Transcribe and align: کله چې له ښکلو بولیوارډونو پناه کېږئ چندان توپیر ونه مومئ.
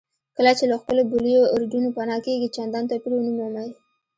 کله 0.37 0.51
چې 0.57 0.65
له 0.71 0.75
ښکلو 0.81 1.03
بولیوارډونو 1.11 1.89
پناه 1.97 2.19
کېږئ 2.25 2.49
چندان 2.57 2.83
توپیر 2.89 3.11
ونه 3.13 3.31
مومئ. 3.37 3.69